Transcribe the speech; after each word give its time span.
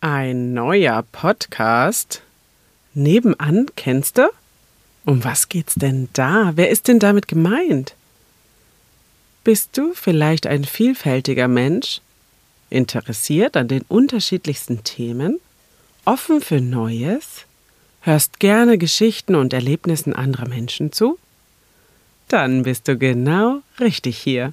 Ein 0.00 0.54
neuer 0.54 1.02
Podcast? 1.10 2.22
Nebenan, 2.94 3.66
kennst 3.74 4.16
du? 4.16 4.30
Um 5.04 5.24
was 5.24 5.48
geht's 5.48 5.74
denn 5.74 6.08
da? 6.12 6.52
Wer 6.54 6.70
ist 6.70 6.86
denn 6.86 7.00
damit 7.00 7.26
gemeint? 7.26 7.96
Bist 9.42 9.76
du 9.76 9.94
vielleicht 9.94 10.46
ein 10.46 10.62
vielfältiger 10.62 11.48
Mensch, 11.48 12.00
interessiert 12.70 13.56
an 13.56 13.66
den 13.66 13.82
unterschiedlichsten 13.88 14.84
Themen, 14.84 15.40
offen 16.04 16.42
für 16.42 16.60
Neues, 16.60 17.44
hörst 18.02 18.38
gerne 18.38 18.78
Geschichten 18.78 19.34
und 19.34 19.52
Erlebnissen 19.52 20.14
anderer 20.14 20.46
Menschen 20.46 20.92
zu? 20.92 21.18
Dann 22.28 22.62
bist 22.62 22.86
du 22.86 22.96
genau 22.96 23.62
richtig 23.80 24.16
hier. 24.16 24.52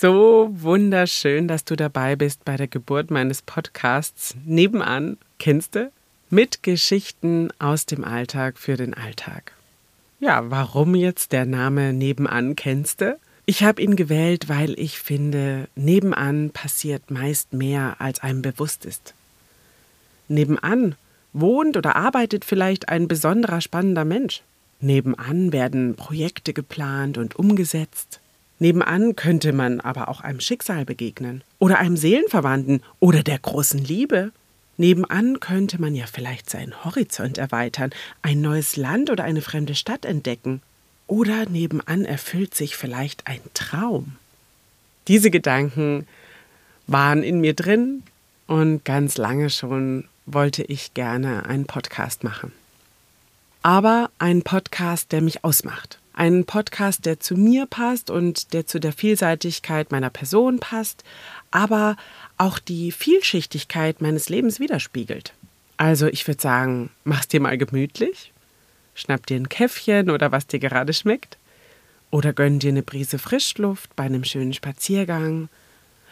so 0.00 0.48
wunderschön, 0.52 1.48
dass 1.48 1.64
du 1.64 1.74
dabei 1.74 2.14
bist 2.14 2.44
bei 2.44 2.56
der 2.56 2.68
Geburt 2.68 3.10
meines 3.10 3.42
Podcasts 3.42 4.36
Nebenan, 4.44 5.18
kennst 5.38 5.74
du? 5.74 5.90
Mit 6.30 6.62
Geschichten 6.62 7.48
aus 7.58 7.86
dem 7.86 8.04
Alltag 8.04 8.58
für 8.58 8.76
den 8.76 8.94
Alltag. 8.94 9.52
Ja, 10.20 10.50
warum 10.50 10.94
jetzt 10.94 11.32
der 11.32 11.46
Name 11.46 11.92
Nebenan, 11.92 12.54
kennst 12.54 13.00
du? 13.00 13.18
Ich 13.46 13.64
habe 13.64 13.82
ihn 13.82 13.96
gewählt, 13.96 14.48
weil 14.48 14.78
ich 14.78 14.98
finde, 14.98 15.68
nebenan 15.74 16.50
passiert 16.50 17.10
meist 17.10 17.52
mehr, 17.52 17.96
als 17.98 18.20
einem 18.20 18.42
bewusst 18.42 18.84
ist. 18.84 19.14
Nebenan 20.28 20.94
wohnt 21.32 21.76
oder 21.76 21.96
arbeitet 21.96 22.44
vielleicht 22.44 22.88
ein 22.88 23.08
besonderer 23.08 23.60
spannender 23.60 24.04
Mensch. 24.04 24.42
Nebenan 24.80 25.52
werden 25.52 25.96
Projekte 25.96 26.52
geplant 26.52 27.18
und 27.18 27.36
umgesetzt. 27.36 28.20
Nebenan 28.60 29.14
könnte 29.14 29.52
man 29.52 29.80
aber 29.80 30.08
auch 30.08 30.20
einem 30.20 30.40
Schicksal 30.40 30.84
begegnen 30.84 31.42
oder 31.58 31.78
einem 31.78 31.96
Seelenverwandten 31.96 32.82
oder 32.98 33.22
der 33.22 33.38
großen 33.38 33.82
Liebe. 33.82 34.32
Nebenan 34.76 35.38
könnte 35.38 35.80
man 35.80 35.94
ja 35.94 36.06
vielleicht 36.06 36.50
seinen 36.50 36.84
Horizont 36.84 37.38
erweitern, 37.38 37.90
ein 38.22 38.40
neues 38.40 38.76
Land 38.76 39.10
oder 39.10 39.24
eine 39.24 39.42
fremde 39.42 39.74
Stadt 39.74 40.04
entdecken. 40.04 40.60
Oder 41.06 41.48
nebenan 41.48 42.04
erfüllt 42.04 42.54
sich 42.54 42.76
vielleicht 42.76 43.26
ein 43.26 43.40
Traum. 43.54 44.16
Diese 45.06 45.30
Gedanken 45.30 46.06
waren 46.86 47.22
in 47.22 47.40
mir 47.40 47.54
drin 47.54 48.02
und 48.46 48.84
ganz 48.84 49.16
lange 49.16 49.50
schon 49.50 50.04
wollte 50.26 50.62
ich 50.62 50.94
gerne 50.94 51.46
einen 51.46 51.64
Podcast 51.64 52.24
machen. 52.24 52.52
Aber 53.62 54.10
einen 54.18 54.42
Podcast, 54.42 55.12
der 55.12 55.22
mich 55.22 55.44
ausmacht 55.44 55.98
einen 56.18 56.46
Podcast, 56.46 57.06
der 57.06 57.20
zu 57.20 57.36
mir 57.36 57.66
passt 57.66 58.10
und 58.10 58.52
der 58.52 58.66
zu 58.66 58.80
der 58.80 58.92
Vielseitigkeit 58.92 59.92
meiner 59.92 60.10
Person 60.10 60.58
passt, 60.58 61.04
aber 61.52 61.96
auch 62.38 62.58
die 62.58 62.90
Vielschichtigkeit 62.90 64.00
meines 64.00 64.28
Lebens 64.28 64.58
widerspiegelt. 64.58 65.32
Also 65.76 66.08
ich 66.08 66.26
würde 66.26 66.42
sagen, 66.42 66.90
mach's 67.04 67.28
dir 67.28 67.40
mal 67.40 67.56
gemütlich, 67.56 68.32
schnapp 68.94 69.26
dir 69.26 69.36
ein 69.36 69.48
Käffchen 69.48 70.10
oder 70.10 70.32
was 70.32 70.48
dir 70.48 70.58
gerade 70.58 70.92
schmeckt, 70.92 71.38
oder 72.10 72.32
gönn 72.32 72.58
dir 72.58 72.70
eine 72.70 72.82
Brise 72.82 73.20
Frischluft 73.20 73.94
bei 73.94 74.04
einem 74.04 74.24
schönen 74.24 74.54
Spaziergang. 74.54 75.48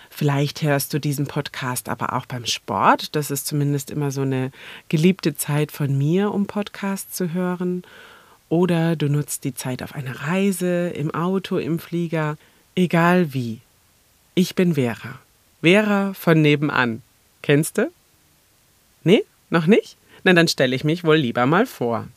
Vielleicht 0.09 0.62
hörst 0.62 0.94
du 0.94 1.00
diesen 1.00 1.26
Podcast 1.26 1.88
aber 1.88 2.12
auch 2.12 2.26
beim 2.26 2.47
Sport. 2.47 3.16
Das 3.16 3.32
ist 3.32 3.48
zumindest 3.48 3.91
immer 3.91 4.12
so 4.12 4.20
eine 4.20 4.53
geliebte 4.88 5.34
Zeit 5.34 5.72
von 5.72 5.98
mir, 5.98 6.32
um 6.32 6.47
Podcasts 6.47 7.16
zu 7.16 7.32
hören. 7.32 7.82
Oder 8.48 8.96
du 8.96 9.08
nutzt 9.08 9.44
die 9.44 9.54
Zeit 9.54 9.82
auf 9.82 9.94
einer 9.94 10.22
Reise, 10.22 10.88
im 10.90 11.12
Auto, 11.12 11.58
im 11.58 11.78
Flieger, 11.78 12.36
egal 12.74 13.32
wie. 13.34 13.60
Ich 14.34 14.54
bin 14.54 14.74
Vera. 14.74 15.18
Vera 15.62 16.12
von 16.14 16.42
nebenan. 16.42 17.02
Kennst 17.42 17.78
du? 17.78 17.90
Nee, 19.02 19.24
noch 19.50 19.66
nicht? 19.66 19.96
Na, 20.24 20.32
dann 20.32 20.48
stelle 20.48 20.76
ich 20.76 20.84
mich 20.84 21.04
wohl 21.04 21.16
lieber 21.16 21.46
mal 21.46 21.66
vor. 21.66 22.08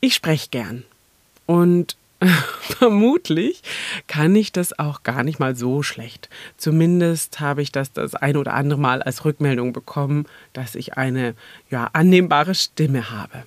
Ich 0.00 0.14
spreche 0.14 0.48
gern. 0.50 0.84
Und 1.46 1.96
vermutlich 2.60 3.62
kann 4.06 4.34
ich 4.34 4.52
das 4.52 4.78
auch 4.78 5.02
gar 5.02 5.22
nicht 5.22 5.38
mal 5.38 5.56
so 5.56 5.82
schlecht. 5.82 6.28
Zumindest 6.56 7.40
habe 7.40 7.62
ich 7.62 7.72
das 7.72 7.92
das 7.92 8.14
ein 8.14 8.36
oder 8.36 8.54
andere 8.54 8.78
Mal 8.78 9.02
als 9.02 9.24
Rückmeldung 9.24 9.72
bekommen, 9.72 10.26
dass 10.52 10.74
ich 10.74 10.96
eine 10.96 11.34
ja 11.70 11.90
annehmbare 11.92 12.54
Stimme 12.54 13.10
habe. 13.10 13.44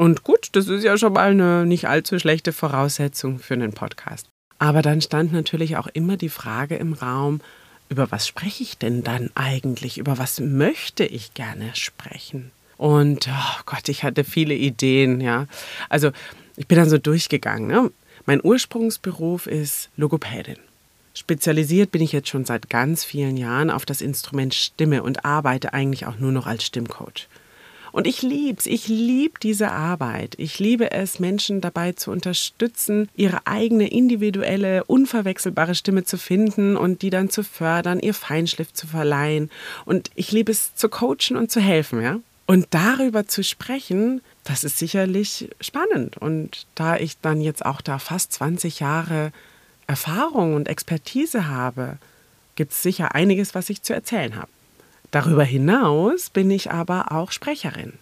Und 0.00 0.24
gut, 0.24 0.48
das 0.52 0.66
ist 0.68 0.82
ja 0.82 0.96
schon 0.96 1.12
mal 1.12 1.32
eine 1.32 1.66
nicht 1.66 1.86
allzu 1.86 2.18
schlechte 2.18 2.54
Voraussetzung 2.54 3.38
für 3.38 3.52
einen 3.52 3.74
Podcast. 3.74 4.30
Aber 4.58 4.80
dann 4.80 5.02
stand 5.02 5.30
natürlich 5.34 5.76
auch 5.76 5.88
immer 5.88 6.16
die 6.16 6.30
Frage 6.30 6.76
im 6.76 6.94
Raum, 6.94 7.42
über 7.90 8.10
was 8.10 8.26
spreche 8.26 8.62
ich 8.62 8.78
denn 8.78 9.04
dann 9.04 9.28
eigentlich? 9.34 9.98
Über 9.98 10.16
was 10.16 10.40
möchte 10.40 11.04
ich 11.04 11.34
gerne 11.34 11.72
sprechen? 11.74 12.50
Und 12.78 13.28
oh 13.28 13.60
Gott, 13.66 13.90
ich 13.90 14.02
hatte 14.02 14.24
viele 14.24 14.54
Ideen, 14.54 15.20
ja. 15.20 15.46
Also 15.90 16.12
ich 16.56 16.66
bin 16.66 16.78
dann 16.78 16.88
so 16.88 16.96
durchgegangen. 16.96 17.66
Ne? 17.66 17.90
Mein 18.24 18.42
Ursprungsberuf 18.42 19.46
ist 19.46 19.90
Logopädin. 19.98 20.56
Spezialisiert 21.12 21.90
bin 21.90 22.00
ich 22.00 22.12
jetzt 22.12 22.30
schon 22.30 22.46
seit 22.46 22.70
ganz 22.70 23.04
vielen 23.04 23.36
Jahren 23.36 23.68
auf 23.68 23.84
das 23.84 24.00
Instrument 24.00 24.54
Stimme 24.54 25.02
und 25.02 25.26
arbeite 25.26 25.74
eigentlich 25.74 26.06
auch 26.06 26.18
nur 26.18 26.32
noch 26.32 26.46
als 26.46 26.64
Stimmcoach. 26.64 27.28
Und 27.92 28.06
ich 28.06 28.22
lieb's, 28.22 28.66
ich 28.66 28.88
lieb 28.88 29.40
diese 29.40 29.70
Arbeit. 29.70 30.34
Ich 30.38 30.58
liebe 30.58 30.92
es, 30.92 31.18
Menschen 31.18 31.60
dabei 31.60 31.92
zu 31.92 32.10
unterstützen, 32.10 33.08
ihre 33.16 33.46
eigene 33.46 33.88
individuelle, 33.88 34.84
unverwechselbare 34.84 35.74
Stimme 35.74 36.04
zu 36.04 36.18
finden 36.18 36.76
und 36.76 37.02
die 37.02 37.10
dann 37.10 37.30
zu 37.30 37.42
fördern, 37.42 38.00
ihr 38.00 38.14
Feinschliff 38.14 38.72
zu 38.72 38.86
verleihen. 38.86 39.50
Und 39.84 40.10
ich 40.14 40.32
liebe 40.32 40.52
es 40.52 40.74
zu 40.74 40.88
coachen 40.88 41.36
und 41.36 41.50
zu 41.50 41.60
helfen, 41.60 42.02
ja. 42.02 42.18
Und 42.46 42.66
darüber 42.70 43.28
zu 43.28 43.44
sprechen, 43.44 44.22
das 44.42 44.64
ist 44.64 44.78
sicherlich 44.78 45.48
spannend. 45.60 46.16
Und 46.16 46.66
da 46.74 46.96
ich 46.96 47.20
dann 47.20 47.40
jetzt 47.40 47.64
auch 47.64 47.80
da 47.80 47.98
fast 48.00 48.32
20 48.32 48.80
Jahre 48.80 49.30
Erfahrung 49.86 50.54
und 50.54 50.68
Expertise 50.68 51.46
habe, 51.46 51.98
gibt 52.56 52.72
es 52.72 52.82
sicher 52.82 53.14
einiges, 53.14 53.54
was 53.54 53.70
ich 53.70 53.82
zu 53.82 53.92
erzählen 53.92 54.36
habe. 54.36 54.50
Darüber 55.10 55.44
hinaus 55.44 56.30
bin 56.30 56.50
ich 56.50 56.70
aber 56.70 57.12
auch 57.12 57.32
Sprecherin. 57.32 57.94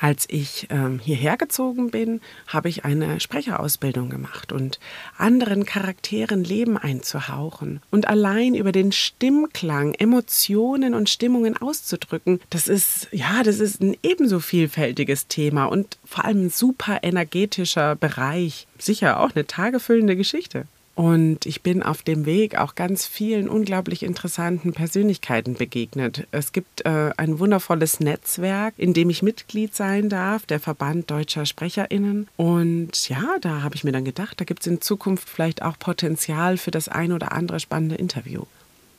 Als 0.00 0.26
ich 0.28 0.66
ähm, 0.70 1.00
hierher 1.02 1.36
gezogen 1.36 1.90
bin, 1.90 2.20
habe 2.46 2.68
ich 2.68 2.84
eine 2.84 3.20
Sprecherausbildung 3.20 4.10
gemacht 4.10 4.52
und 4.52 4.78
anderen 5.16 5.64
Charakteren 5.64 6.44
Leben 6.44 6.76
einzuhauchen 6.76 7.80
und 7.90 8.06
allein 8.06 8.54
über 8.54 8.70
den 8.70 8.92
Stimmklang 8.92 9.94
Emotionen 9.94 10.94
und 10.94 11.08
Stimmungen 11.08 11.56
auszudrücken, 11.56 12.40
das 12.50 12.68
ist 12.68 13.08
ja, 13.12 13.42
das 13.42 13.60
ist 13.60 13.80
ein 13.80 13.96
ebenso 14.02 14.40
vielfältiges 14.40 15.26
Thema 15.26 15.64
und 15.64 15.98
vor 16.04 16.26
allem 16.26 16.46
ein 16.46 16.50
super 16.50 16.98
energetischer 17.02 17.96
Bereich. 17.96 18.66
Sicher 18.78 19.20
auch 19.20 19.30
eine 19.34 19.46
tagefüllende 19.46 20.16
Geschichte. 20.16 20.66
Und 20.98 21.46
ich 21.46 21.62
bin 21.62 21.84
auf 21.84 22.02
dem 22.02 22.26
Weg 22.26 22.58
auch 22.58 22.74
ganz 22.74 23.06
vielen 23.06 23.48
unglaublich 23.48 24.02
interessanten 24.02 24.72
Persönlichkeiten 24.72 25.54
begegnet. 25.54 26.26
Es 26.32 26.50
gibt 26.50 26.84
äh, 26.86 27.12
ein 27.16 27.38
wundervolles 27.38 28.00
Netzwerk, 28.00 28.74
in 28.76 28.94
dem 28.94 29.08
ich 29.08 29.22
Mitglied 29.22 29.76
sein 29.76 30.08
darf, 30.08 30.44
der 30.44 30.58
Verband 30.58 31.08
Deutscher 31.08 31.46
Sprecherinnen. 31.46 32.26
Und 32.36 33.08
ja, 33.08 33.24
da 33.40 33.62
habe 33.62 33.76
ich 33.76 33.84
mir 33.84 33.92
dann 33.92 34.04
gedacht, 34.04 34.40
da 34.40 34.44
gibt 34.44 34.62
es 34.62 34.66
in 34.66 34.80
Zukunft 34.80 35.28
vielleicht 35.28 35.62
auch 35.62 35.78
Potenzial 35.78 36.56
für 36.56 36.72
das 36.72 36.88
ein 36.88 37.12
oder 37.12 37.30
andere 37.30 37.60
spannende 37.60 37.94
Interview. 37.94 38.42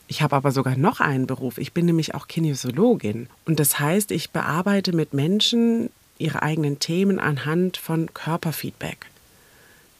Ich 0.08 0.22
habe 0.22 0.38
aber 0.38 0.54
sogar 0.54 0.78
noch 0.78 1.02
einen 1.02 1.28
Beruf. 1.28 1.58
Ich 1.58 1.74
bin 1.74 1.86
nämlich 1.86 2.16
auch 2.16 2.30
Kinesiologin. 2.30 3.28
Und 3.44 3.60
das 3.60 3.78
heißt, 3.78 4.12
ich 4.12 4.30
bearbeite 4.30 4.94
mit 4.94 5.14
Menschen 5.14 5.90
ihre 6.18 6.44
eigenen 6.44 6.80
Themen 6.80 7.20
anhand 7.20 7.76
von 7.76 8.14
Körperfeedback. 8.14 9.08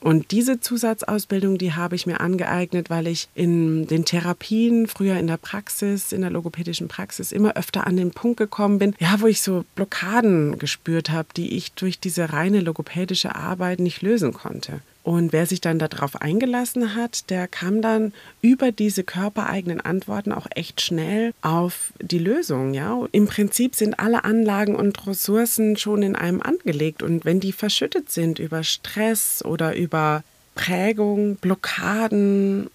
Und 0.02 0.32
diese 0.32 0.62
Zusatzausbildung, 0.62 1.58
die 1.58 1.74
habe 1.74 1.96
ich 1.96 2.06
mir 2.06 2.22
angeeignet, 2.22 2.90
weil 2.90 3.08
ich 3.08 3.28
in 3.36 3.86
den 3.88 4.06
Therapien, 4.06 4.88
früher 4.88 5.18
in 5.18 5.28
der 5.28 5.38
Praxis, 5.38 6.14
in 6.14 6.22
der 6.22 6.30
logopädischen 6.30 6.88
Praxis, 6.88 7.32
immer 7.34 7.58
öfter 7.58 7.86
an 7.86 7.98
den 7.98 8.12
Punkt 8.12 8.38
gekommen 8.38 8.80
bin, 8.80 8.96
ja, 9.00 9.20
wo 9.20 9.28
ich 9.28 9.42
so 9.42 9.66
Blockaden 9.76 10.58
gespürt 10.58 11.10
habe, 11.10 11.28
die 11.36 11.58
ich 11.58 11.74
durch 11.74 12.00
diese 12.00 12.32
reine 12.32 12.62
logopädische 12.62 13.36
Arbeit 13.36 13.80
nicht 13.80 14.02
lösen 14.02 14.32
konnte. 14.32 14.80
Und 15.10 15.34
wer 15.34 15.48
sich 15.48 15.60
dann 15.60 15.80
darauf 15.80 16.22
eingelassen 16.22 16.94
hat, 16.94 17.32
der 17.32 17.48
kam 17.48 17.82
dann 17.82 18.14
über 18.44 18.72
diese 18.72 19.04
körpereigenen 19.04 19.82
Antworten 19.82 20.32
auch 20.32 20.46
echt 20.52 20.82
schnell 20.82 21.34
auf 21.42 21.94
die 22.00 22.20
Lösung. 22.20 22.76
Ja? 22.76 23.08
Im 23.12 23.26
Prinzip 23.26 23.74
sind 23.74 24.00
alle 24.00 24.24
Anlagen 24.24 24.76
und 24.76 25.08
Ressourcen 25.08 25.78
schon 25.78 26.04
in 26.04 26.16
einem 26.16 26.44
angelegt. 26.44 27.02
Und 27.02 27.26
wenn 27.26 27.40
die 27.40 27.54
verschüttet 27.54 28.12
sind 28.12 28.38
über 28.38 28.64
Stress 28.64 29.44
oder 29.44 29.76
über 29.76 30.24
Prägung, 30.54 31.38
Blockaden, 31.38 32.70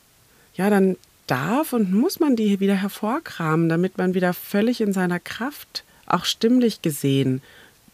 ja, 0.56 0.70
dann 0.70 0.96
darf 1.28 1.72
und 1.72 1.94
muss 1.94 2.18
man 2.18 2.34
die 2.34 2.58
wieder 2.58 2.74
hervorkramen, 2.74 3.68
damit 3.68 3.96
man 3.96 4.14
wieder 4.14 4.34
völlig 4.34 4.80
in 4.80 4.92
seiner 4.92 5.20
Kraft, 5.20 5.84
auch 6.06 6.24
stimmlich 6.24 6.82
gesehen, 6.82 7.42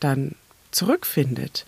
dann 0.01 0.35
zurückfindet. 0.71 1.67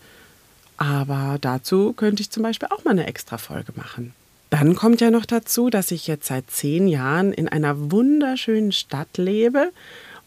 Aber 0.83 1.39
dazu 1.41 1.93
könnte 1.93 2.23
ich 2.23 2.31
zum 2.31 2.43
Beispiel 2.43 2.69
auch 2.73 2.83
mal 2.83 2.91
eine 2.91 3.07
extra 3.07 3.39
Folge 3.39 3.73
machen. 3.77 4.15
Dann 4.51 4.75
kommt 4.75 5.01
ja 5.01 5.13
noch 5.13 5.25
dazu, 5.25 5.71
dass 5.71 5.93
ich 5.93 6.09
jetzt 6.09 6.27
seit 6.27 6.51
zehn 6.51 6.89
Jahren 6.89 7.33
in 7.33 7.47
einer 7.47 7.93
wunderschönen 7.93 8.73
Stadt 8.73 9.17
lebe 9.17 9.71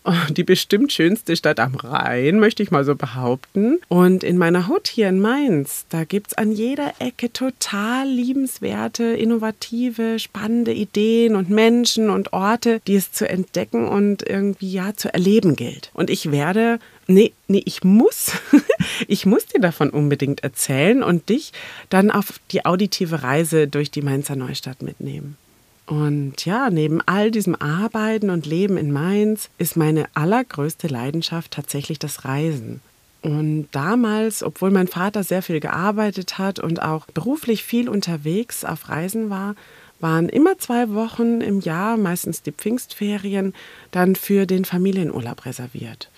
die 0.30 0.44
bestimmt 0.44 0.92
schönste 0.92 1.36
Stadt 1.36 1.60
am 1.60 1.76
Rhein, 1.76 2.40
möchte 2.40 2.64
ich 2.64 2.72
mal 2.72 2.84
so 2.84 2.96
behaupten. 2.96 3.80
Und 3.88 4.24
in 4.24 4.38
meiner 4.38 4.68
Hut 4.68 4.88
hier 4.88 5.10
in 5.10 5.20
Mainz, 5.20 5.86
da 5.90 6.04
gibt 6.04 6.28
es 6.28 6.38
an 6.38 6.52
jeder 6.52 6.94
Ecke 7.00 7.32
total 7.32 8.08
liebenswerte, 8.08 9.04
innovative, 9.04 10.20
spannende 10.20 10.74
Ideen 10.74 11.36
und 11.36 11.50
Menschen 11.50 12.10
und 12.10 12.34
Orte, 12.34 12.82
die 12.88 12.96
es 12.96 13.12
zu 13.12 13.28
entdecken 13.28 13.88
und 13.88 14.28
irgendwie 14.28 14.72
ja 14.72 14.94
zu 14.96 15.14
erleben 15.14 15.56
gilt. 15.56 15.90
Und 15.94 16.10
ich 16.10 16.32
werde 16.32 16.80
Nee, 17.08 17.34
nee, 17.48 17.62
ich 17.66 17.84
muss, 17.84 18.32
ich 19.08 19.26
muss 19.26 19.46
dir 19.46 19.62
davon 19.62 19.90
unbedingt 19.90 20.44
erzählen 20.44 21.04
und 21.04 21.30
dich 21.30 21.52
dann 21.90 22.10
auf 22.10 22.40
die 22.52 22.66
auditive 22.66 23.22
Reise 23.22 23.68
durch 23.68 23.92
die 23.92 24.02
Mainzer 24.02 24.36
Neustadt 24.36 24.82
mitnehmen. 24.82 25.38
Und 25.86 26.46
ja, 26.46 26.72
neben 26.72 27.02
all 27.02 27.30
diesem 27.30 27.54
Arbeiten 27.54 28.32
und 28.32 28.48
Leben 28.48 28.76
in 28.78 28.92
Mainz 28.92 29.50
ist 29.60 29.78
meine 29.78 30.08
allergrößte 30.16 30.88
Leidenschaft 30.88 31.52
tatsächlich 31.52 32.00
das 32.00 32.26
Reisen. 32.26 32.82
Und 33.22 33.68
damals, 33.72 34.44
obwohl 34.44 34.72
mein 34.72 34.88
Vater 34.88 35.24
sehr 35.24 35.42
viel 35.42 35.60
gearbeitet 35.60 36.38
hat 36.38 36.60
und 36.60 36.82
auch 36.82 37.06
beruflich 37.08 37.64
viel 37.64 37.90
unterwegs 37.90 38.64
auf 38.64 38.90
Reisen 38.90 39.30
war, 39.30 39.56
waren 40.00 40.30
immer 40.30 40.58
zwei 40.58 40.90
Wochen 40.92 41.42
im 41.42 41.60
Jahr, 41.60 41.98
meistens 41.98 42.42
die 42.42 42.52
Pfingstferien, 42.52 43.54
dann 43.92 44.16
für 44.16 44.46
den 44.46 44.66
Familienurlaub 44.66 45.46
reserviert. 45.46 46.10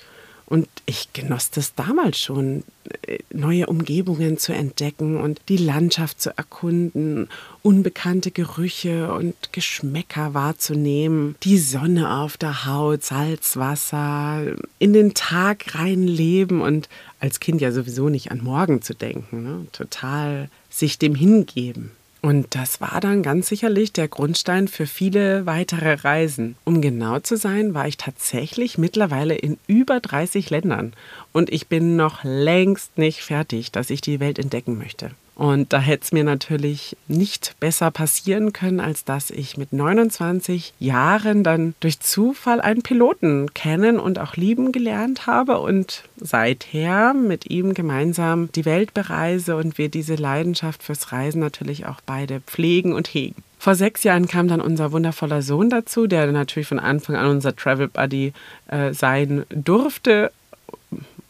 Und 0.48 0.70
ich 0.86 1.12
genoss 1.12 1.52
das 1.52 1.76
damals 1.76 2.18
schon, 2.20 2.64
äh, 3.06 3.18
neue 3.34 3.68
Umgebungen 3.68 4.38
zu 4.38 4.54
entdecken 4.54 5.18
und 5.18 5.42
die 5.50 5.58
Landschaft 5.58 6.22
zu 6.22 6.38
erkunden, 6.38 7.28
unbekannte 7.64 8.32
Gerüche 8.32 9.14
und 9.14 9.36
Geschmäcker 9.52 10.34
wahrzunehmen, 10.34 11.36
die 11.44 11.58
Sonne 11.58 12.20
auf 12.20 12.38
der 12.38 12.66
Haut, 12.66 13.04
Salzwasser, 13.04 14.56
in 14.80 14.94
den 14.94 15.14
Tag 15.14 15.76
reinleben 15.76 16.62
und 16.62 16.88
als 17.20 17.42
Kind 17.42 17.60
ja 17.60 17.74
sowieso 17.74 18.08
nicht 18.08 18.32
an 18.32 18.42
morgen 18.42 18.82
zu 18.82 18.94
denken, 18.94 19.44
ne? 19.44 19.68
total 19.74 20.50
sich 20.70 20.98
dem 20.98 21.14
hingeben. 21.14 21.92
Und 22.22 22.56
das 22.56 22.82
war 22.82 23.00
dann 23.00 23.22
ganz 23.22 23.48
sicherlich 23.48 23.94
der 23.94 24.08
Grundstein 24.08 24.68
für 24.68 24.88
viele 24.88 25.46
weitere 25.46 25.94
Reisen. 25.94 26.56
Um 26.66 26.82
genau 26.82 27.20
zu 27.20 27.38
sein, 27.38 27.74
war 27.74 27.88
ich 27.88 27.98
tatsächlich 27.98 28.78
mittlerweile 28.78 29.36
in 29.36 29.58
über 29.68 30.00
30 30.00 30.50
Ländern. 30.50 30.94
Und 31.32 31.52
ich 31.52 31.68
bin 31.68 31.96
noch 31.96 32.24
längst 32.24 32.98
nicht 32.98 33.22
fertig, 33.22 33.72
dass 33.72 33.90
ich 33.90 34.02
die 34.02 34.20
Welt 34.20 34.40
entdecken 34.40 34.78
möchte. 34.78 35.12
Und 35.38 35.72
da 35.72 35.80
hätte 35.80 36.04
es 36.04 36.12
mir 36.12 36.24
natürlich 36.24 36.98
nicht 37.08 37.56
besser 37.60 37.92
passieren 37.92 38.54
können, 38.54 38.80
als 38.80 39.06
dass 39.06 39.30
ich 39.30 39.56
mit 39.56 39.72
29 39.72 40.74
Jahren 40.80 41.44
dann 41.44 41.76
durch 41.80 42.00
Zufall 42.00 42.60
einen 42.60 42.82
Piloten 42.82 43.54
kennen 43.54 44.00
und 44.00 44.18
auch 44.18 44.36
lieben 44.36 44.72
gelernt 44.72 45.28
habe 45.28 45.60
und 45.60 46.02
seither 46.20 47.14
mit 47.14 47.52
ihm 47.52 47.76
gemeinsam 47.76 48.52
die 48.54 48.66
Welt 48.66 48.96
bereise 48.96 49.58
und 49.58 49.78
wir 49.78 49.90
diese 49.90 50.16
Leidenschaft 50.16 50.82
fürs 50.82 51.12
Reisen 51.12 51.40
natürlich 51.40 51.86
auch 51.86 52.02
beide 52.04 52.40
pflegen 52.42 52.94
und 52.94 53.08
hegen. 53.08 53.44
Vor 53.60 53.76
sechs 53.76 54.04
Jahren 54.04 54.28
kam 54.28 54.48
dann 54.48 54.60
unser 54.60 54.92
wundervoller 54.92 55.44
Sohn 55.44 55.70
dazu, 55.70 56.08
der 56.08 56.32
natürlich 56.32 56.68
von 56.68 56.80
Anfang 56.80 57.16
an 57.16 57.28
unser 57.28 57.56
Travel 57.56 57.90
Buddy 57.90 58.34
äh, 58.70 58.92
sein 58.92 59.46
durfte. 59.50 60.32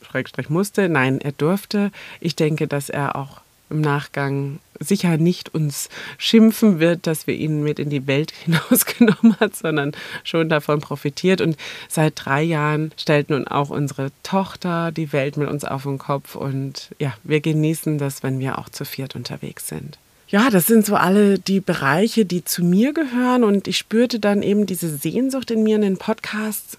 Schrägstrich 0.09 0.49
musste. 0.49 0.87
Nein, 0.87 1.19
er 1.19 1.33
durfte. 1.33 1.91
Ich 2.21 2.37
denke, 2.37 2.67
dass 2.67 2.89
er 2.89 3.17
auch 3.17 3.41
im 3.69 3.81
Nachgang 3.81 4.59
sicher 4.79 5.17
nicht 5.17 5.53
uns 5.53 5.89
schimpfen 6.17 6.79
wird, 6.79 7.07
dass 7.07 7.27
wir 7.27 7.35
ihn 7.35 7.63
mit 7.63 7.79
in 7.79 7.89
die 7.89 8.07
Welt 8.07 8.31
hinausgenommen 8.45 9.39
hat, 9.39 9.55
sondern 9.55 9.93
schon 10.23 10.49
davon 10.49 10.79
profitiert. 10.79 11.41
Und 11.41 11.57
seit 11.89 12.13
drei 12.15 12.43
Jahren 12.43 12.91
stellt 12.97 13.29
nun 13.29 13.47
auch 13.47 13.69
unsere 13.69 14.11
Tochter 14.23 14.91
die 14.91 15.11
Welt 15.13 15.37
mit 15.37 15.49
uns 15.49 15.65
auf 15.65 15.83
den 15.83 15.97
Kopf. 15.97 16.35
Und 16.35 16.89
ja, 16.99 17.13
wir 17.23 17.41
genießen 17.41 17.97
das, 17.97 18.23
wenn 18.23 18.39
wir 18.39 18.57
auch 18.59 18.69
zu 18.69 18.85
viert 18.85 19.15
unterwegs 19.15 19.67
sind. 19.67 19.97
Ja, 20.29 20.49
das 20.49 20.67
sind 20.67 20.85
so 20.85 20.95
alle 20.95 21.39
die 21.39 21.61
Bereiche, 21.61 22.25
die 22.25 22.43
zu 22.43 22.63
mir 22.63 22.93
gehören. 22.93 23.43
Und 23.43 23.67
ich 23.67 23.77
spürte 23.77 24.19
dann 24.19 24.43
eben 24.43 24.65
diese 24.65 24.95
Sehnsucht 24.95 25.51
in 25.51 25.63
mir, 25.63 25.75
einen 25.75 25.97
Podcast 25.97 26.77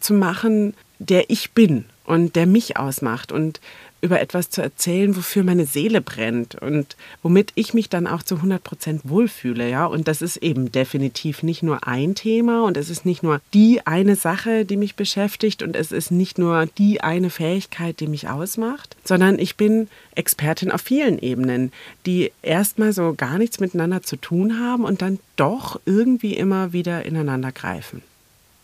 zu 0.00 0.14
machen, 0.14 0.74
der 0.98 1.30
ich 1.30 1.52
bin 1.52 1.84
und 2.04 2.34
der 2.34 2.46
mich 2.46 2.76
ausmacht. 2.76 3.30
Und 3.30 3.60
über 4.00 4.20
etwas 4.20 4.50
zu 4.50 4.62
erzählen, 4.62 5.16
wofür 5.16 5.42
meine 5.42 5.66
Seele 5.66 6.00
brennt 6.00 6.54
und 6.54 6.96
womit 7.22 7.52
ich 7.56 7.74
mich 7.74 7.88
dann 7.88 8.06
auch 8.06 8.22
zu 8.22 8.36
100 8.36 8.62
Prozent 8.62 9.02
wohlfühle. 9.04 9.68
Ja? 9.68 9.86
Und 9.86 10.06
das 10.06 10.22
ist 10.22 10.36
eben 10.36 10.70
definitiv 10.70 11.42
nicht 11.42 11.62
nur 11.62 11.86
ein 11.86 12.14
Thema 12.14 12.64
und 12.64 12.76
es 12.76 12.90
ist 12.90 13.04
nicht 13.04 13.22
nur 13.22 13.40
die 13.54 13.86
eine 13.86 14.14
Sache, 14.14 14.64
die 14.64 14.76
mich 14.76 14.94
beschäftigt 14.94 15.62
und 15.62 15.74
es 15.74 15.90
ist 15.90 16.10
nicht 16.10 16.38
nur 16.38 16.66
die 16.78 17.00
eine 17.00 17.30
Fähigkeit, 17.30 17.98
die 17.98 18.06
mich 18.06 18.28
ausmacht, 18.28 18.96
sondern 19.04 19.38
ich 19.38 19.56
bin 19.56 19.88
Expertin 20.14 20.70
auf 20.70 20.80
vielen 20.80 21.18
Ebenen, 21.18 21.72
die 22.06 22.30
erstmal 22.42 22.92
so 22.92 23.14
gar 23.16 23.38
nichts 23.38 23.58
miteinander 23.58 24.02
zu 24.02 24.16
tun 24.16 24.60
haben 24.60 24.84
und 24.84 25.02
dann 25.02 25.18
doch 25.36 25.80
irgendwie 25.86 26.34
immer 26.34 26.72
wieder 26.72 27.04
ineinander 27.04 27.52
greifen. 27.52 28.02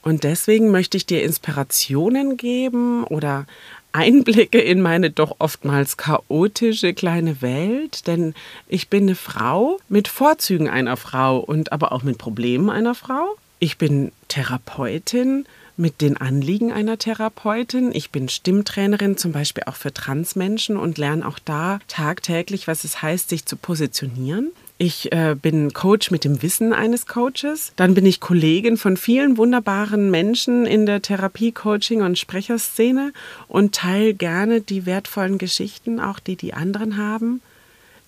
Und 0.05 0.23
deswegen 0.23 0.71
möchte 0.71 0.99
ich 0.99 1.07
dir 1.07 1.23
Inspirationen 1.23 2.37
geben 2.37 3.05
oder 3.05 3.47
Einblicke 3.95 4.59
in 4.59 4.83
meine 4.83 5.11
doch 5.11 5.37
oftmals 5.39 5.97
chaotische 5.97 6.95
kleine 6.95 7.41
Welt, 7.43 8.09
denn 8.09 8.35
ich 8.67 8.89
bin 8.89 9.05
eine 9.05 9.15
Frau 9.15 9.79
mit 9.89 10.09
Vorzügen 10.09 10.69
einer 10.69 10.97
Frau 10.97 11.39
und 11.39 11.71
aber 11.71 11.93
auch 11.93 12.03
mit 12.03 12.19
Problemen 12.19 12.71
einer 12.71 12.97
Frau. 12.97 13.37
Ich 13.61 13.79
bin 13.79 14.11
Therapeutin 14.27 15.47
mit 15.77 16.01
den 16.01 16.17
Anliegen 16.17 16.73
einer 16.73 16.99
Therapeutin. 16.99 17.93
Ich 17.93 18.11
bin 18.11 18.29
Stimmtrainerin 18.29 19.17
zum 19.17 19.31
Beispiel 19.31 19.65
auch 19.67 19.77
für 19.77 19.95
Transmenschen 19.95 20.77
und 20.77 20.99
lerne 20.99 21.27
auch 21.27 21.39
da 21.39 21.79
tagtäglich, 21.87 22.67
was 22.67 22.83
es 22.83 23.01
heißt, 23.01 23.29
sich 23.29 23.47
zu 23.47 23.57
positionieren. 23.57 24.51
Ich 24.87 25.11
äh, 25.13 25.35
bin 25.35 25.73
Coach 25.73 26.11
mit 26.11 26.25
dem 26.25 26.43
Wissen 26.43 26.75
eines 26.75 27.07
Coaches. 27.07 27.73
Dann 27.77 27.95
bin 27.95 28.05
ich 28.05 28.21
Kollegin 28.21 28.77
von 28.77 28.99
vielen 28.99 29.39
wunderbaren 29.39 30.11
Menschen 30.11 30.67
in 30.67 30.85
der 30.85 31.01
Therapie, 31.01 31.53
Coaching 31.53 32.03
und 32.03 32.19
Sprecherszene 32.19 33.15
und 33.49 33.75
teile 33.75 34.13
gerne 34.13 34.61
die 34.61 34.85
wertvollen 34.85 35.39
Geschichten, 35.39 36.01
auch 36.01 36.19
die 36.19 36.37
die 36.37 36.53
anderen 36.53 36.99
haben. 36.99 37.41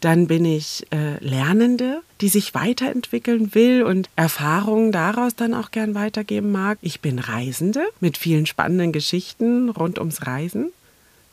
Dann 0.02 0.26
bin 0.26 0.44
ich 0.44 0.86
äh, 0.90 1.16
Lernende, 1.24 2.02
die 2.20 2.28
sich 2.28 2.54
weiterentwickeln 2.54 3.54
will 3.54 3.82
und 3.82 4.10
Erfahrungen 4.14 4.92
daraus 4.92 5.34
dann 5.34 5.54
auch 5.54 5.70
gern 5.70 5.94
weitergeben 5.94 6.52
mag. 6.52 6.76
Ich 6.82 7.00
bin 7.00 7.18
Reisende 7.18 7.86
mit 8.00 8.18
vielen 8.18 8.44
spannenden 8.44 8.92
Geschichten 8.92 9.70
rund 9.70 9.98
ums 9.98 10.26
Reisen. 10.26 10.72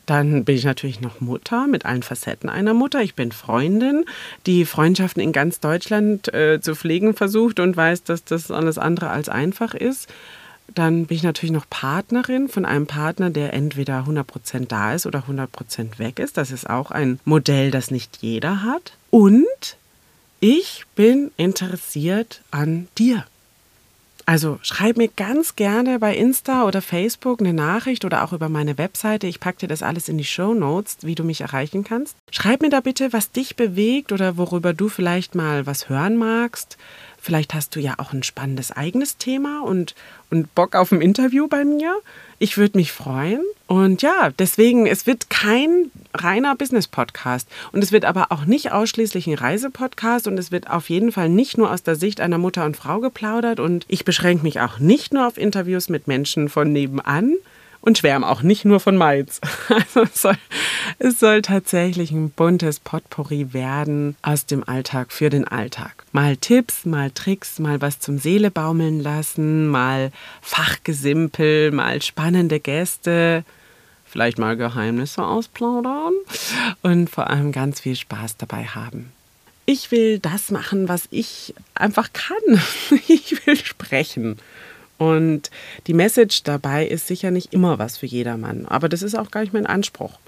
Dann 0.06 0.44
bin 0.44 0.56
ich 0.56 0.64
natürlich 0.64 1.00
noch 1.00 1.20
Mutter 1.20 1.66
mit 1.66 1.86
allen 1.86 2.02
Facetten 2.02 2.48
einer 2.48 2.74
Mutter. 2.74 3.02
Ich 3.02 3.14
bin 3.14 3.32
Freundin, 3.32 4.04
die 4.46 4.64
Freundschaften 4.64 5.22
in 5.22 5.32
ganz 5.32 5.60
Deutschland 5.60 6.32
äh, 6.34 6.60
zu 6.60 6.74
pflegen 6.74 7.14
versucht 7.14 7.60
und 7.60 7.76
weiß, 7.76 8.04
dass 8.04 8.24
das 8.24 8.50
alles 8.50 8.78
andere 8.78 9.10
als 9.10 9.28
einfach 9.28 9.74
ist. 9.74 10.08
Dann 10.74 11.06
bin 11.06 11.16
ich 11.16 11.22
natürlich 11.22 11.52
noch 11.52 11.68
Partnerin 11.68 12.48
von 12.48 12.64
einem 12.64 12.86
Partner, 12.86 13.30
der 13.30 13.52
entweder 13.52 14.04
100% 14.08 14.66
da 14.66 14.94
ist 14.94 15.06
oder 15.06 15.24
100% 15.28 15.98
weg 15.98 16.18
ist. 16.18 16.36
Das 16.36 16.50
ist 16.50 16.68
auch 16.68 16.90
ein 16.90 17.20
Modell, 17.24 17.70
das 17.70 17.90
nicht 17.90 18.18
jeder 18.20 18.62
hat. 18.62 18.94
Und 19.10 19.76
ich 20.40 20.84
bin 20.94 21.30
interessiert 21.36 22.42
an 22.50 22.88
dir. 22.98 23.24
Also 24.26 24.58
schreib 24.62 24.96
mir 24.96 25.08
ganz 25.08 25.54
gerne 25.54 25.98
bei 25.98 26.16
Insta 26.16 26.64
oder 26.64 26.80
Facebook 26.80 27.40
eine 27.40 27.52
Nachricht 27.52 28.04
oder 28.04 28.24
auch 28.24 28.32
über 28.32 28.48
meine 28.48 28.78
Webseite. 28.78 29.26
Ich 29.26 29.40
packe 29.40 29.58
dir 29.58 29.68
das 29.68 29.82
alles 29.82 30.08
in 30.08 30.16
die 30.16 30.24
Show 30.24 30.54
Notes, 30.54 30.98
wie 31.02 31.14
du 31.14 31.24
mich 31.24 31.42
erreichen 31.42 31.84
kannst. 31.84 32.16
Schreib 32.30 32.62
mir 32.62 32.70
da 32.70 32.80
bitte, 32.80 33.12
was 33.12 33.32
dich 33.32 33.56
bewegt 33.56 34.12
oder 34.12 34.36
worüber 34.38 34.72
du 34.72 34.88
vielleicht 34.88 35.34
mal 35.34 35.66
was 35.66 35.88
hören 35.88 36.16
magst. 36.16 36.78
Vielleicht 37.24 37.54
hast 37.54 37.74
du 37.74 37.80
ja 37.80 37.94
auch 37.96 38.12
ein 38.12 38.22
spannendes 38.22 38.70
eigenes 38.70 39.16
Thema 39.16 39.62
und, 39.62 39.94
und 40.30 40.54
Bock 40.54 40.76
auf 40.76 40.92
ein 40.92 41.00
Interview 41.00 41.48
bei 41.48 41.64
mir. 41.64 41.96
Ich 42.38 42.58
würde 42.58 42.76
mich 42.76 42.92
freuen. 42.92 43.40
Und 43.66 44.02
ja, 44.02 44.28
deswegen, 44.38 44.86
es 44.86 45.06
wird 45.06 45.30
kein 45.30 45.90
reiner 46.12 46.54
Business-Podcast. 46.54 47.48
Und 47.72 47.82
es 47.82 47.92
wird 47.92 48.04
aber 48.04 48.26
auch 48.30 48.44
nicht 48.44 48.72
ausschließlich 48.72 49.26
ein 49.26 49.38
Reisepodcast. 49.38 50.28
Und 50.28 50.36
es 50.36 50.52
wird 50.52 50.68
auf 50.68 50.90
jeden 50.90 51.12
Fall 51.12 51.30
nicht 51.30 51.56
nur 51.56 51.70
aus 51.72 51.82
der 51.82 51.96
Sicht 51.96 52.20
einer 52.20 52.36
Mutter 52.36 52.66
und 52.66 52.76
Frau 52.76 53.00
geplaudert. 53.00 53.58
Und 53.58 53.86
ich 53.88 54.04
beschränke 54.04 54.42
mich 54.42 54.60
auch 54.60 54.78
nicht 54.78 55.14
nur 55.14 55.26
auf 55.26 55.38
Interviews 55.38 55.88
mit 55.88 56.06
Menschen 56.06 56.50
von 56.50 56.74
nebenan, 56.74 57.36
und 57.84 57.98
schwärmen 57.98 58.24
auch 58.24 58.42
nicht 58.42 58.64
nur 58.64 58.80
von 58.80 58.96
Mainz. 58.96 59.40
Also 59.68 60.02
es 60.02 60.22
soll, 60.22 60.36
es 60.98 61.20
soll 61.20 61.42
tatsächlich 61.42 62.10
ein 62.10 62.30
buntes 62.30 62.80
Potpourri 62.80 63.52
werden 63.52 64.16
aus 64.22 64.46
dem 64.46 64.66
Alltag 64.66 65.12
für 65.12 65.30
den 65.30 65.46
Alltag. 65.46 66.04
Mal 66.12 66.36
Tipps, 66.36 66.86
mal 66.86 67.10
Tricks, 67.10 67.58
mal 67.58 67.80
was 67.80 68.00
zum 68.00 68.18
Seele 68.18 68.50
baumeln 68.50 69.00
lassen, 69.00 69.68
mal 69.68 70.12
Fachgesimpel, 70.40 71.70
mal 71.72 72.02
spannende 72.02 72.60
Gäste, 72.60 73.44
vielleicht 74.06 74.38
mal 74.38 74.56
Geheimnisse 74.56 75.24
ausplaudern 75.24 76.14
und 76.82 77.10
vor 77.10 77.30
allem 77.30 77.52
ganz 77.52 77.80
viel 77.80 77.96
Spaß 77.96 78.36
dabei 78.36 78.64
haben. 78.64 79.12
Ich 79.66 79.90
will 79.90 80.18
das 80.18 80.50
machen, 80.50 80.88
was 80.88 81.08
ich 81.10 81.54
einfach 81.74 82.12
kann. 82.12 82.60
Ich 83.08 83.46
will 83.46 83.56
sprechen. 83.56 84.38
Und 85.04 85.50
die 85.86 85.92
Message 85.92 86.44
dabei 86.44 86.86
ist 86.86 87.08
sicher 87.08 87.30
nicht 87.30 87.52
immer 87.52 87.78
was 87.78 87.98
für 87.98 88.06
jedermann, 88.06 88.64
aber 88.64 88.88
das 88.88 89.02
ist 89.02 89.14
auch 89.14 89.30
gar 89.30 89.42
nicht 89.42 89.52
mein 89.52 89.66
Anspruch. 89.66 90.18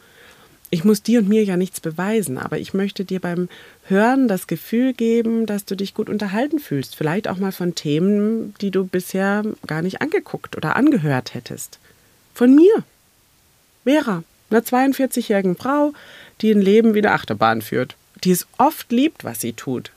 Ich 0.68 0.85
muss 0.85 1.02
dir 1.02 1.21
und 1.21 1.28
mir 1.30 1.45
ja 1.45 1.56
nichts 1.56 1.80
beweisen, 1.80 2.37
aber 2.37 2.59
ich 2.59 2.75
möchte 2.75 3.06
dir 3.06 3.21
beim 3.21 3.49
Hören 3.85 4.28
das 4.28 4.49
Gefühl 4.49 4.92
geben, 4.92 5.47
dass 5.47 5.64
du 5.64 5.76
dich 5.76 5.95
gut 5.95 6.11
unterhalten 6.11 6.59
fühlst. 6.59 6.95
Vielleicht 6.95 7.26
auch 7.26 7.38
mal 7.38 7.52
von 7.52 7.75
Themen, 7.75 8.52
die 8.61 8.71
du 8.71 8.85
bisher 8.85 9.45
gar 9.66 9.80
nicht 9.80 10.02
angeguckt 10.02 10.59
oder 10.59 10.76
angehört 10.76 11.33
hättest. 11.33 11.78
Von 12.35 12.54
mir. 12.54 12.85
Vera, 13.85 14.25
einer 14.50 14.61
42-jährigen 14.61 15.56
Frau, 15.56 15.95
die 16.42 16.50
ein 16.50 16.61
Leben 16.61 16.92
wie 16.92 16.99
eine 16.99 17.12
Achterbahn 17.12 17.62
führt, 17.62 17.97
die 18.25 18.33
es 18.33 18.47
oft 18.59 18.92
liebt, 18.92 19.25
was 19.25 19.40
sie 19.40 19.54
tut, 19.54 19.92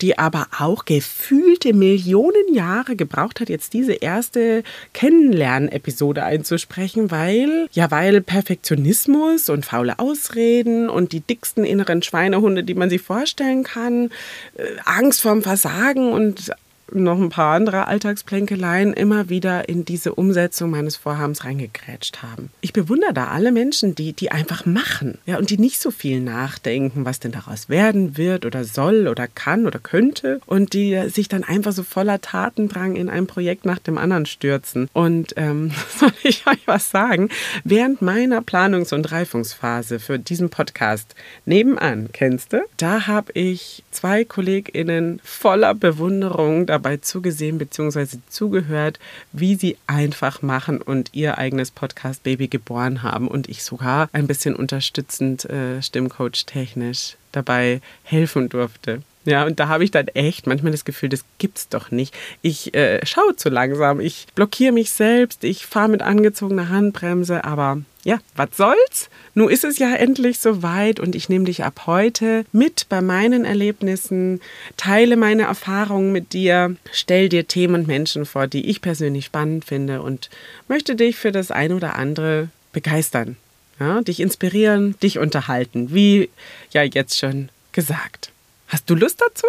die 0.00 0.18
aber 0.18 0.46
auch 0.58 0.84
gefühlte 0.84 1.72
Millionen 1.72 2.54
Jahre 2.54 2.96
gebraucht 2.96 3.40
hat, 3.40 3.48
jetzt 3.48 3.72
diese 3.72 3.94
erste 3.94 4.62
Kennenlernen-Episode 4.92 6.22
einzusprechen, 6.22 7.10
weil, 7.10 7.68
ja, 7.72 7.90
weil 7.90 8.20
Perfektionismus 8.20 9.48
und 9.48 9.66
faule 9.66 9.98
Ausreden 9.98 10.88
und 10.88 11.12
die 11.12 11.20
dicksten 11.20 11.64
inneren 11.64 12.02
Schweinehunde, 12.02 12.64
die 12.64 12.74
man 12.74 12.90
sich 12.90 13.02
vorstellen 13.02 13.64
kann, 13.64 14.10
äh, 14.56 14.62
Angst 14.84 15.22
vorm 15.22 15.42
Versagen 15.42 16.12
und 16.12 16.52
noch 16.92 17.20
ein 17.20 17.28
paar 17.28 17.54
andere 17.54 17.86
Alltagsplänkeleien 17.86 18.92
immer 18.92 19.28
wieder 19.28 19.68
in 19.68 19.84
diese 19.84 20.14
Umsetzung 20.14 20.70
meines 20.70 20.96
Vorhabens 20.96 21.44
reingegrätscht 21.44 22.22
haben. 22.22 22.50
Ich 22.60 22.72
bewundere 22.72 23.12
da 23.12 23.28
alle 23.28 23.52
Menschen, 23.52 23.94
die, 23.94 24.12
die 24.12 24.30
einfach 24.30 24.66
machen 24.66 25.18
ja, 25.26 25.38
und 25.38 25.50
die 25.50 25.58
nicht 25.58 25.80
so 25.80 25.90
viel 25.90 26.20
nachdenken, 26.20 27.04
was 27.04 27.20
denn 27.20 27.32
daraus 27.32 27.68
werden 27.68 28.16
wird 28.16 28.46
oder 28.46 28.64
soll 28.64 29.08
oder 29.08 29.26
kann 29.26 29.66
oder 29.66 29.78
könnte 29.78 30.40
und 30.46 30.72
die 30.72 31.08
sich 31.08 31.28
dann 31.28 31.44
einfach 31.44 31.72
so 31.72 31.82
voller 31.82 32.20
Tatendrang 32.20 32.96
in 32.96 33.08
ein 33.08 33.26
Projekt 33.26 33.64
nach 33.64 33.78
dem 33.78 33.98
anderen 33.98 34.26
stürzen. 34.26 34.88
Und 34.92 35.34
ähm, 35.36 35.70
soll 35.98 36.12
ich 36.22 36.46
euch 36.46 36.66
was 36.66 36.90
sagen? 36.90 37.28
Während 37.64 38.02
meiner 38.02 38.40
Planungs- 38.40 38.94
und 38.94 39.10
Reifungsphase 39.10 39.98
für 39.98 40.18
diesen 40.18 40.50
Podcast 40.50 41.14
nebenan, 41.44 42.10
kennst 42.12 42.52
du, 42.52 42.62
da 42.76 43.06
habe 43.06 43.32
ich 43.32 43.84
zwei 43.90 44.24
KollegInnen 44.24 45.20
voller 45.22 45.74
Bewunderung 45.74 46.66
dabei 46.66 46.77
dabei 46.78 46.98
zugesehen 46.98 47.58
bzw. 47.58 48.18
zugehört, 48.28 49.00
wie 49.32 49.56
sie 49.56 49.76
einfach 49.86 50.42
machen 50.42 50.80
und 50.80 51.10
ihr 51.12 51.36
eigenes 51.38 51.72
Podcast-Baby 51.72 52.46
geboren 52.48 53.02
haben 53.02 53.26
und 53.26 53.48
ich 53.48 53.64
sogar 53.64 54.08
ein 54.12 54.28
bisschen 54.28 54.54
unterstützend 54.54 55.44
äh, 55.46 55.82
Stimmcoach 55.82 56.46
technisch 56.46 57.16
dabei 57.32 57.80
helfen 58.04 58.48
durfte. 58.48 59.02
Ja, 59.24 59.44
und 59.44 59.60
da 59.60 59.68
habe 59.68 59.84
ich 59.84 59.90
dann 59.90 60.08
echt 60.08 60.46
manchmal 60.46 60.72
das 60.72 60.84
Gefühl, 60.84 61.08
das 61.08 61.24
gibt's 61.38 61.68
doch 61.68 61.90
nicht. 61.90 62.14
Ich 62.40 62.74
äh, 62.74 63.04
schaue 63.04 63.36
zu 63.36 63.48
langsam, 63.50 64.00
ich 64.00 64.26
blockiere 64.34 64.72
mich 64.72 64.90
selbst, 64.90 65.44
ich 65.44 65.66
fahre 65.66 65.88
mit 65.88 66.02
angezogener 66.02 66.70
Handbremse, 66.70 67.44
aber 67.44 67.82
ja, 68.04 68.20
was 68.36 68.50
soll's? 68.56 69.10
Nun 69.34 69.50
ist 69.50 69.64
es 69.64 69.78
ja 69.78 69.94
endlich 69.94 70.38
soweit 70.38 70.98
und 70.98 71.14
ich 71.14 71.28
nehme 71.28 71.44
dich 71.44 71.62
ab 71.62 71.82
heute 71.86 72.46
mit 72.52 72.86
bei 72.88 73.02
meinen 73.02 73.44
Erlebnissen, 73.44 74.40
teile 74.76 75.16
meine 75.16 75.42
Erfahrungen 75.42 76.12
mit 76.12 76.32
dir, 76.32 76.76
stell 76.90 77.28
dir 77.28 77.46
Themen 77.46 77.74
und 77.74 77.86
Menschen 77.86 78.24
vor, 78.24 78.46
die 78.46 78.70
ich 78.70 78.80
persönlich 78.80 79.26
spannend 79.26 79.64
finde 79.64 80.00
und 80.00 80.30
möchte 80.68 80.96
dich 80.96 81.16
für 81.16 81.32
das 81.32 81.50
ein 81.50 81.72
oder 81.72 81.96
andere 81.96 82.48
begeistern. 82.72 83.36
Ja, 83.78 84.00
dich 84.00 84.20
inspirieren, 84.20 84.98
dich 85.02 85.18
unterhalten, 85.18 85.92
wie 85.92 86.30
ja 86.70 86.82
jetzt 86.82 87.18
schon 87.18 87.50
gesagt. 87.72 88.32
Hast 88.68 88.88
du 88.88 88.94
Lust 88.94 89.20
dazu? 89.20 89.46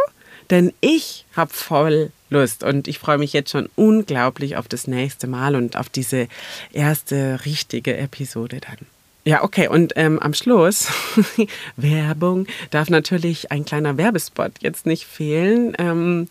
Denn 0.49 0.73
ich 0.81 1.25
habe 1.35 1.53
voll 1.53 2.11
Lust 2.29 2.63
und 2.63 2.87
ich 2.87 2.99
freue 2.99 3.17
mich 3.17 3.33
jetzt 3.33 3.51
schon 3.51 3.69
unglaublich 3.75 4.57
auf 4.57 4.67
das 4.67 4.87
nächste 4.87 5.27
Mal 5.27 5.55
und 5.55 5.75
auf 5.75 5.89
diese 5.89 6.27
erste 6.73 7.45
richtige 7.45 7.97
Episode 7.97 8.59
dann. 8.59 8.87
Ja, 9.25 9.43
okay, 9.43 9.67
und 9.67 9.93
ähm, 9.95 10.17
am 10.19 10.33
Schluss, 10.33 10.87
Werbung, 11.75 12.47
darf 12.71 12.89
natürlich 12.89 13.51
ein 13.51 13.65
kleiner 13.65 13.97
Werbespot 13.97 14.53
jetzt 14.61 14.85
nicht 14.85 15.05
fehlen. 15.05 15.75
Ähm, 15.77 16.29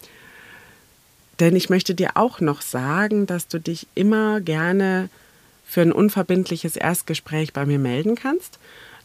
denn 1.39 1.55
ich 1.55 1.71
möchte 1.71 1.95
dir 1.95 2.13
auch 2.15 2.41
noch 2.41 2.63
sagen, 2.63 3.27
dass 3.27 3.47
du 3.47 3.61
dich 3.61 3.87
immer 3.95 4.41
gerne 4.41 5.11
für 5.65 5.83
ein 5.83 5.93
unverbindliches 5.93 6.77
Erstgespräch 6.77 7.53
bei 7.53 7.67
mir 7.67 7.79
melden 7.79 8.17
kannst. 8.17 8.59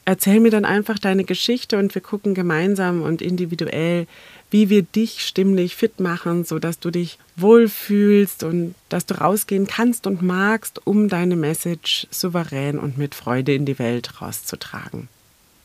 Erzähl 0.06 0.42
mir 0.42 0.52
dann 0.52 0.66
einfach 0.66 1.00
deine 1.00 1.24
Geschichte 1.24 1.78
und 1.78 1.96
wir 1.96 2.02
gucken 2.02 2.34
gemeinsam 2.34 3.02
und 3.02 3.22
individuell, 3.22 4.06
wie 4.52 4.70
wir 4.70 4.84
dich 4.84 5.26
stimmlich 5.26 5.76
fit 5.76 6.00
machen, 6.00 6.44
sodass 6.44 6.80
du 6.80 6.92
dich 6.92 7.18
wohlfühlst 7.38 8.44
und 8.44 8.76
dass 8.90 9.06
du 9.06 9.20
rausgehen 9.20 9.66
kannst 9.66 10.06
und 10.06 10.22
magst, 10.22 10.86
um 10.86 11.08
deine 11.08 11.38
Message 11.38 12.06
souverän 12.12 12.78
und 12.78 12.98
mit 12.98 13.16
Freude 13.16 13.56
in 13.56 13.66
die 13.66 13.80
Welt 13.80 14.22
rauszutragen. 14.22 15.08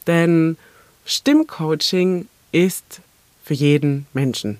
Denn 0.06 0.56
Stimmcoaching 1.04 2.28
ist 2.52 3.00
für 3.44 3.54
jeden 3.54 4.06
Menschen, 4.12 4.58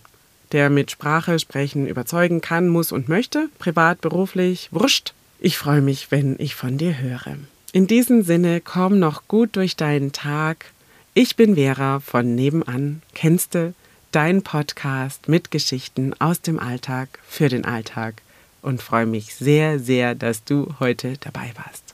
der 0.53 0.71
mit 0.71 0.91
Sprache 0.91 1.39
sprechen 1.39 1.87
überzeugen 1.87 2.41
kann, 2.41 2.69
muss 2.69 2.91
und 2.91 3.09
möchte, 3.09 3.49
privat, 3.59 4.01
beruflich, 4.01 4.69
wurscht. 4.73 5.15
Ich 5.41 5.57
freue 5.57 5.83
mich, 5.83 6.11
wenn 6.11 6.37
ich 6.39 6.55
von 6.55 6.79
dir 6.79 6.99
höre. 6.99 7.37
In 7.73 7.87
diesem 7.87 8.23
Sinne, 8.23 8.63
komm 8.63 8.99
noch 8.99 9.29
gut 9.29 9.57
durch 9.57 9.77
deinen 9.77 10.13
Tag. 10.13 10.73
Ich 11.13 11.37
bin 11.37 11.55
Vera 11.55 12.01
von 12.01 12.35
Nebenan. 12.35 13.03
Kennst 13.15 13.55
du 13.55 13.75
dein 14.11 14.43
Podcast 14.43 15.29
mit 15.29 15.51
Geschichten 15.51 16.15
aus 16.19 16.41
dem 16.41 16.59
Alltag 16.59 17.19
für 17.29 17.51
den 17.51 17.67
Alltag 17.67 18.23
und 18.63 18.81
freue 18.81 19.05
mich 19.05 19.35
sehr, 19.35 19.79
sehr, 19.79 20.15
dass 20.15 20.45
du 20.45 20.77
heute 20.81 21.19
dabei 21.21 21.53
warst. 21.57 21.88